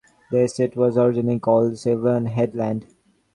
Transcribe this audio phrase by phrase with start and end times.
[0.31, 2.87] The estate was originally called Sylvan Headland.